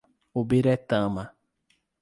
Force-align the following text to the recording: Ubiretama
Ubiretama 0.39 1.23